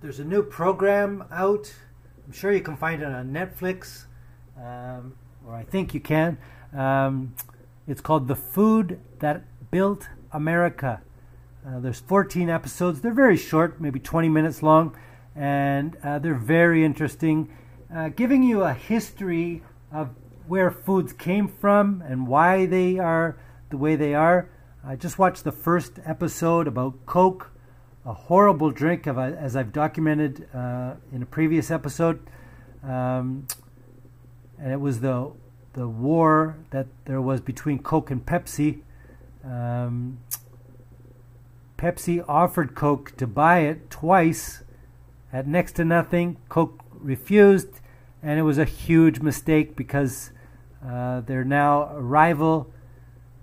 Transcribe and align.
there's 0.00 0.18
a 0.18 0.24
new 0.24 0.42
program 0.42 1.24
out. 1.30 1.72
I'm 2.24 2.32
sure 2.32 2.52
you 2.52 2.62
can 2.62 2.76
find 2.76 3.02
it 3.02 3.08
on 3.08 3.32
Netflix, 3.32 4.06
um, 4.56 5.14
or 5.46 5.54
I 5.54 5.62
think 5.62 5.92
you 5.92 6.00
can. 6.00 6.38
Um, 6.74 7.34
it's 7.86 8.00
called 8.00 8.26
The 8.26 8.36
Food 8.36 8.98
That 9.18 9.42
Built 9.70 10.08
America. 10.32 11.02
Uh, 11.66 11.80
there's 11.80 12.00
14 12.00 12.48
episodes. 12.48 13.02
They're 13.02 13.12
very 13.12 13.36
short, 13.36 13.80
maybe 13.80 14.00
20 14.00 14.30
minutes 14.30 14.62
long, 14.62 14.96
and 15.36 15.96
uh, 16.02 16.18
they're 16.18 16.34
very 16.34 16.82
interesting, 16.82 17.54
uh, 17.94 18.08
giving 18.08 18.42
you 18.42 18.62
a 18.62 18.72
history 18.72 19.62
of 19.92 20.10
where 20.46 20.70
foods 20.70 21.12
came 21.12 21.46
from 21.46 22.02
and 22.06 22.26
why 22.26 22.64
they 22.64 22.98
are 22.98 23.36
the 23.68 23.76
way 23.76 23.96
they 23.96 24.14
are. 24.14 24.48
I 24.82 24.96
just 24.96 25.18
watched 25.18 25.44
the 25.44 25.52
first 25.52 25.98
episode 26.06 26.66
about 26.66 27.04
Coke, 27.04 27.52
a 28.04 28.12
horrible 28.12 28.70
drink, 28.70 29.06
of, 29.06 29.18
as 29.18 29.56
I've 29.56 29.72
documented 29.72 30.48
uh, 30.54 30.94
in 31.12 31.22
a 31.22 31.26
previous 31.26 31.70
episode. 31.70 32.20
Um, 32.82 33.46
and 34.58 34.72
it 34.72 34.80
was 34.80 35.00
the 35.00 35.32
the 35.72 35.86
war 35.86 36.58
that 36.70 36.86
there 37.04 37.20
was 37.20 37.40
between 37.40 37.78
Coke 37.78 38.10
and 38.10 38.24
Pepsi. 38.24 38.80
Um, 39.44 40.18
Pepsi 41.78 42.24
offered 42.28 42.74
Coke 42.74 43.16
to 43.16 43.26
buy 43.26 43.60
it 43.60 43.88
twice 43.88 44.62
at 45.32 45.46
next 45.46 45.72
to 45.72 45.84
nothing. 45.84 46.36
Coke 46.48 46.82
refused, 46.92 47.80
and 48.22 48.38
it 48.38 48.42
was 48.42 48.58
a 48.58 48.64
huge 48.64 49.20
mistake 49.20 49.76
because 49.76 50.30
uh, 50.86 51.20
they're 51.20 51.44
now 51.44 51.84
a 51.94 52.00
rival, 52.00 52.70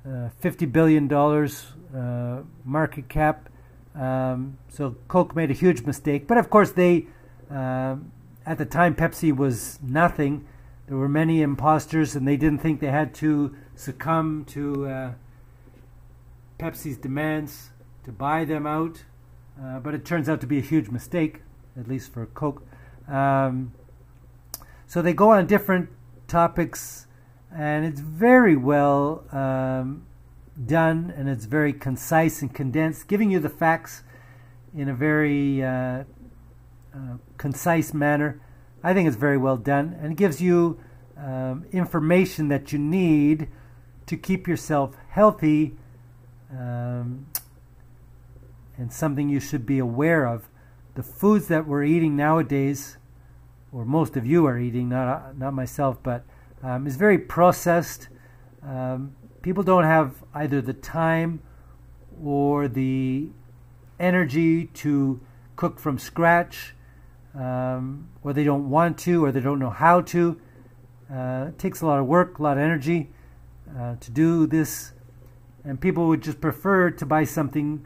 uh, 0.06 0.30
$50 0.42 0.72
billion 0.72 1.12
uh, 1.12 2.44
market 2.66 3.10
cap. 3.10 3.50
Um, 3.98 4.58
so 4.70 4.96
Coke 5.08 5.36
made 5.36 5.50
a 5.50 5.56
huge 5.56 5.82
mistake. 5.82 6.28
But 6.28 6.38
of 6.38 6.50
course, 6.50 6.72
they, 6.72 7.08
um, 7.50 8.12
at 8.46 8.58
the 8.58 8.66
time, 8.66 8.96
Pepsi 8.96 9.36
was 9.36 9.80
nothing. 9.82 10.46
There 10.88 10.98
were 10.98 11.10
many 11.10 11.42
imposters, 11.42 12.16
and 12.16 12.28
they 12.28 12.38
didn't 12.38 12.60
think 12.60 12.80
they 12.80 12.92
had 12.92 13.14
to 13.16 13.56
succumb 13.76 14.46
to 14.50 14.88
uh, 14.88 15.12
Pepsi's 16.60 16.98
demands 16.98 17.72
to 18.04 18.12
buy 18.12 18.46
them 18.46 18.66
out, 18.66 19.04
uh, 19.62 19.80
but 19.80 19.94
it 19.94 20.06
turns 20.06 20.30
out 20.30 20.40
to 20.42 20.48
be 20.48 20.58
a 20.58 20.62
huge 20.62 20.90
mistake, 20.90 21.42
at 21.78 21.88
least 21.88 22.12
for 22.12 22.26
Coke. 22.28 22.64
Um, 23.08 23.74
so 24.88 25.02
they 25.02 25.14
go 25.14 25.32
on 25.32 25.46
different 25.46 25.90
topics, 26.28 27.08
and 27.54 27.86
it's 27.86 28.00
very 28.00 28.56
well 28.56 29.24
um, 29.32 30.06
done, 30.66 31.14
and 31.16 31.30
it's 31.30 31.46
very 31.46 31.74
concise 31.74 32.42
and 32.42 32.54
condensed, 32.54 33.08
giving 33.08 33.32
you 33.32 33.40
the 33.40 33.50
facts 33.50 34.04
in 34.76 34.90
a 34.90 34.94
very 34.94 35.64
uh, 35.64 36.04
uh, 36.94 37.18
concise 37.38 37.94
manner. 37.94 38.42
I 38.84 38.94
think 38.94 39.08
it's 39.08 39.18
very 39.18 39.38
well 39.38 39.58
done, 39.58 39.98
and 40.02 40.14
it 40.14 40.18
gives 40.18 40.42
you 40.42 40.80
um, 41.18 41.66
information 41.72 42.48
that 42.50 42.72
you 42.72 42.80
need 42.80 43.50
to 44.06 44.16
keep 44.16 44.48
yourself 44.48 44.96
healthy 45.10 45.76
um, 46.52 47.28
and 48.78 48.92
something 48.92 49.30
you 49.30 49.40
should 49.40 49.66
be 49.66 49.80
aware 49.80 50.26
of. 50.26 50.48
The 50.96 51.04
foods 51.04 51.48
that 51.48 51.68
we're 51.68 51.84
eating 51.84 52.16
nowadays, 52.16 52.98
or 53.72 53.86
most 53.86 54.16
of 54.16 54.26
you 54.26 54.46
are 54.48 54.58
eating, 54.58 54.90
not 54.90 55.38
not 55.38 55.54
myself, 55.54 55.98
but 56.02 56.24
um, 56.64 56.88
is 56.88 56.96
very 56.96 57.18
processed. 57.18 58.10
Um, 58.64 59.16
people 59.42 59.64
don't 59.64 59.84
have 59.84 60.24
either 60.34 60.62
the 60.62 60.74
time 60.74 61.42
or 62.24 62.68
the 62.68 63.30
energy 64.00 64.66
to 64.66 65.20
cook 65.56 65.80
from 65.80 65.98
scratch, 65.98 66.74
um, 67.36 68.10
or 68.24 68.34
they 68.34 68.44
don't 68.44 68.70
want 68.70 68.98
to, 69.00 69.24
or 69.24 69.32
they 69.32 69.40
don't 69.40 69.60
know 69.60 69.70
how 69.70 70.02
to. 70.02 70.40
Uh, 71.12 71.46
it 71.50 71.60
takes 71.60 71.82
a 71.82 71.86
lot 71.86 72.00
of 72.00 72.06
work, 72.06 72.40
a 72.40 72.44
lot 72.44 72.58
of 72.58 72.64
energy 72.64 73.10
uh, 73.78 73.96
to 74.00 74.12
do 74.12 74.46
this, 74.46 74.94
and 75.64 75.80
people 75.80 76.08
would 76.08 76.22
just 76.22 76.42
prefer 76.42 76.90
to 76.90 77.06
buy 77.06 77.24
something 77.24 77.86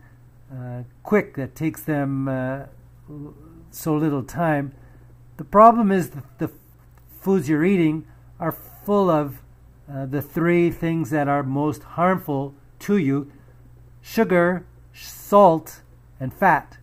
uh, 0.51 0.83
quick 1.03 1.35
that 1.35 1.55
takes 1.55 1.81
them 1.83 2.27
uh, 2.27 2.63
so 3.69 3.95
little 3.95 4.23
time. 4.23 4.73
The 5.37 5.43
problem 5.43 5.91
is 5.91 6.11
that 6.11 6.39
the 6.39 6.51
foods 7.19 7.47
you're 7.47 7.65
eating 7.65 8.05
are 8.39 8.51
full 8.51 9.09
of 9.09 9.40
uh, 9.91 10.05
the 10.05 10.21
three 10.21 10.69
things 10.69 11.09
that 11.09 11.27
are 11.27 11.43
most 11.43 11.83
harmful 11.83 12.53
to 12.79 12.97
you 12.97 13.31
sugar, 14.01 14.65
salt, 14.93 15.81
and 16.19 16.33
fat. 16.33 16.77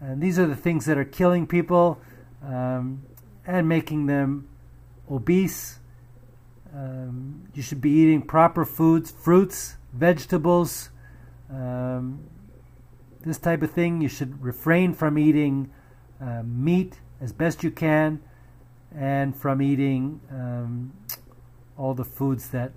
And 0.00 0.22
these 0.22 0.38
are 0.38 0.46
the 0.46 0.56
things 0.56 0.86
that 0.86 0.96
are 0.96 1.04
killing 1.04 1.46
people 1.46 1.98
um, 2.42 3.02
and 3.46 3.68
making 3.68 4.06
them 4.06 4.48
obese. 5.10 5.78
Um, 6.74 7.48
you 7.54 7.62
should 7.62 7.80
be 7.80 7.90
eating 7.90 8.22
proper 8.22 8.64
foods, 8.64 9.10
fruits, 9.10 9.76
vegetables, 9.92 10.90
um, 11.50 12.20
this 13.24 13.38
type 13.38 13.62
of 13.62 13.70
thing. 13.70 14.00
You 14.00 14.08
should 14.08 14.42
refrain 14.42 14.92
from 14.92 15.18
eating 15.18 15.70
uh, 16.20 16.42
meat 16.44 17.00
as 17.20 17.32
best 17.32 17.64
you 17.64 17.70
can 17.70 18.20
and 18.94 19.36
from 19.36 19.60
eating 19.60 20.20
um, 20.30 20.92
all 21.76 21.94
the 21.94 22.04
foods 22.04 22.50
that 22.50 22.72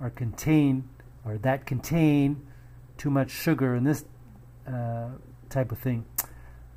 are 0.00 0.10
contained 0.10 0.88
or 1.24 1.38
that 1.38 1.66
contain 1.66 2.46
too 2.96 3.10
much 3.10 3.30
sugar 3.30 3.74
and 3.74 3.86
this 3.86 4.04
uh, 4.66 5.08
type 5.48 5.72
of 5.72 5.78
thing, 5.78 6.04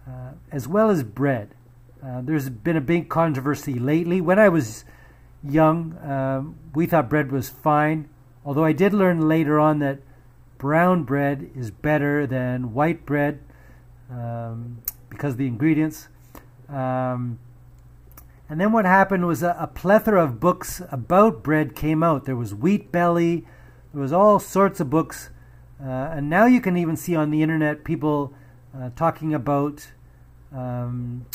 uh, 0.08 0.32
as 0.52 0.68
well 0.68 0.90
as 0.90 1.04
bread. 1.04 1.56
Uh, 2.04 2.22
there's 2.22 2.50
been 2.50 2.76
a 2.76 2.82
big 2.82 3.10
controversy 3.10 3.76
lately. 3.76 4.20
When 4.20 4.40
I 4.40 4.50
was 4.50 4.84
young, 5.44 5.98
um, 6.04 6.56
we 6.74 6.86
thought 6.86 7.10
bread 7.10 7.32
was 7.32 7.50
fine, 7.50 8.10
although 8.46 8.66
I 8.66 8.74
did 8.74 8.94
learn 8.94 9.28
later 9.28 9.60
on 9.60 9.80
that 9.80 10.00
brown 10.58 11.04
bread 11.04 11.50
is 11.56 11.72
better 11.72 12.26
than 12.26 12.74
white 12.74 13.06
bread 13.06 13.40
um, 14.10 14.80
because 15.10 15.34
of 15.34 15.38
the 15.38 15.48
ingredients. 15.48 16.08
Um, 16.70 17.40
and 18.54 18.62
then 18.62 18.72
what 18.72 18.86
happened 18.86 19.26
was 19.26 19.42
a, 19.42 19.56
a, 19.60 19.66
plethora 19.66 20.24
of 20.24 20.40
books 20.40 20.80
about 20.92 21.42
bread 21.42 21.76
came 21.76 22.04
out. 22.04 22.26
There 22.26 22.36
was 22.36 22.54
Wheat 22.54 22.92
Belly, 22.92 23.48
there 23.92 24.00
was 24.00 24.14
all 24.14 24.40
sorts 24.40 24.80
of 24.80 24.92
books, 24.92 25.32
uh, 25.84 25.90
and 25.90 26.30
now 26.30 26.46
you 26.46 26.62
can 26.62 26.78
even 26.78 26.96
see 26.96 27.16
on 27.16 27.32
the 27.32 27.42
internet 27.42 27.84
people 27.84 28.32
uh, 28.78 28.92
talking 28.96 29.34
about 29.34 29.88
um, 30.56 31.26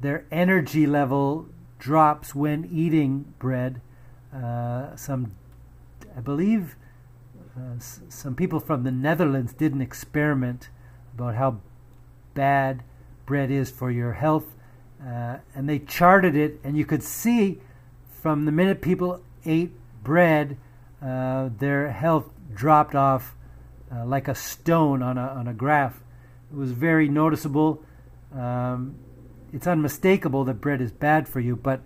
their 0.00 0.26
energy 0.32 0.88
level 0.88 1.46
drops 1.78 2.34
when 2.34 2.68
eating 2.72 3.32
bread. 3.38 3.80
Uh, 4.34 4.96
some, 4.96 5.36
I 6.16 6.20
believe, 6.20 6.74
uh, 7.56 7.78
some 7.78 8.34
people 8.34 8.58
from 8.58 8.82
the 8.82 8.90
Netherlands 8.90 9.52
did 9.52 9.72
an 9.72 9.80
experiment 9.80 10.68
about 11.14 11.36
how 11.36 11.60
bad 12.34 12.82
bread 13.24 13.52
is 13.52 13.70
for 13.70 13.88
your 13.88 14.14
health, 14.14 14.55
uh, 15.04 15.38
and 15.54 15.68
they 15.68 15.78
charted 15.78 16.36
it, 16.36 16.60
and 16.64 16.76
you 16.76 16.84
could 16.84 17.02
see 17.02 17.60
from 18.22 18.44
the 18.44 18.52
minute 18.52 18.80
people 18.80 19.20
ate 19.44 19.72
bread, 20.02 20.56
uh, 21.02 21.50
their 21.58 21.90
health 21.90 22.30
dropped 22.54 22.94
off 22.94 23.34
uh, 23.92 24.04
like 24.04 24.28
a 24.28 24.34
stone 24.34 25.02
on 25.02 25.18
a 25.18 25.26
on 25.26 25.46
a 25.46 25.54
graph. 25.54 26.00
It 26.50 26.56
was 26.56 26.72
very 26.72 27.08
noticeable. 27.08 27.82
Um, 28.34 28.96
it's 29.52 29.66
unmistakable 29.66 30.44
that 30.44 30.54
bread 30.54 30.80
is 30.80 30.90
bad 30.90 31.28
for 31.28 31.40
you, 31.40 31.56
but 31.56 31.80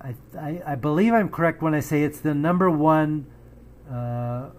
I, 0.00 0.14
I, 0.38 0.62
I 0.66 0.74
believe 0.74 1.12
I'm 1.12 1.28
correct 1.28 1.62
when 1.62 1.74
I 1.74 1.80
say 1.80 2.02
it's 2.02 2.20
the 2.20 2.34
number 2.34 2.70
one 2.70 3.26
uh, 3.90 4.50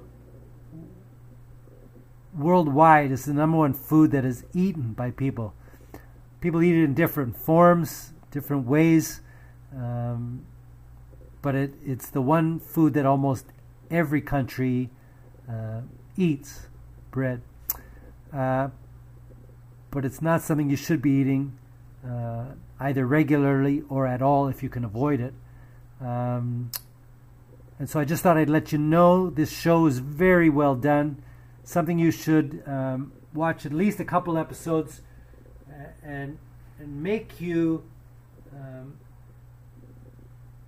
worldwide 2.38 3.12
It's 3.12 3.26
the 3.26 3.34
number 3.34 3.58
one 3.58 3.74
food 3.74 4.12
that 4.12 4.26
is 4.26 4.46
eaten 4.54 4.94
by 4.94 5.12
people. 5.12 5.54
People 6.42 6.64
eat 6.64 6.76
it 6.76 6.84
in 6.84 6.94
different 6.94 7.36
forms, 7.36 8.14
different 8.32 8.66
ways, 8.66 9.22
um, 9.76 10.46
but 11.42 11.56
it, 11.56 11.74
it's 11.86 12.10
the 12.10 12.22
one 12.22 12.60
food 12.60 12.94
that 12.94 13.06
almost 13.06 13.46
every 13.92 14.22
country 14.22 14.90
uh, 15.50 15.82
eats 16.18 16.68
bread. 17.12 17.42
Uh, 18.34 18.70
but 19.92 20.06
it's 20.06 20.22
not 20.22 20.42
something 20.42 20.70
you 20.70 20.76
should 20.76 21.02
be 21.02 21.12
eating 21.12 21.58
uh, 22.08 22.46
either 22.80 23.06
regularly 23.06 23.84
or 23.90 24.08
at 24.08 24.22
all 24.22 24.48
if 24.48 24.64
you 24.64 24.70
can 24.70 24.86
avoid 24.86 25.20
it. 25.20 25.34
Um, 26.00 26.72
and 27.78 27.90
so 27.90 28.00
I 28.00 28.06
just 28.06 28.24
thought 28.24 28.38
I'd 28.38 28.50
let 28.50 28.72
you 28.72 28.78
know 28.78 29.30
this 29.30 29.52
show 29.52 29.86
is 29.88 30.00
very 30.00 30.50
well 30.50 30.76
done 30.76 31.22
something 31.64 32.00
you 32.00 32.12
should 32.12 32.64
um, 32.66 33.12
watch 33.34 33.66
at 33.66 33.72
least 33.72 34.00
a 34.00 34.06
couple 34.06 34.38
episodes 34.38 35.02
and 36.04 36.38
and 36.80 37.04
make 37.04 37.42
you 37.42 37.84
um, 38.54 38.98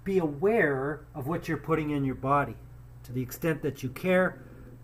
be 0.04 0.18
aware 0.18 1.02
of 1.16 1.28
what 1.28 1.48
you're 1.48 1.58
putting 1.58 1.92
in 1.92 2.04
your 2.04 2.16
body 2.16 2.56
to 3.04 3.12
the 3.12 3.22
extent 3.22 3.62
that 3.62 3.82
you 3.82 3.90
care 3.90 4.40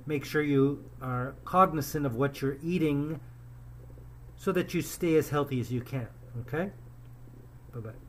make 0.07 0.23
sure 0.23 0.41
you 0.41 0.83
are 1.01 1.35
cognizant 1.43 2.05
of 2.05 2.15
what 2.15 2.41
you're 2.41 2.57
eating 2.63 3.19
so 4.37 4.51
that 4.51 4.73
you 4.73 4.81
stay 4.81 5.15
as 5.15 5.29
healthy 5.29 5.59
as 5.59 5.71
you 5.71 5.81
can. 5.81 6.07
Okay? 6.41 6.71
Bye 7.73 7.79
bye. 7.79 8.06